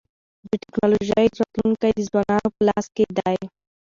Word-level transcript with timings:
د 0.49 0.51
ټکنالوژی 0.63 1.21
راتلونکی 1.39 1.91
د 1.93 1.99
ځوانانو 2.09 2.49
په 2.55 2.61
لاس 2.67 2.85
کي 2.95 3.05
دی. 3.17 3.35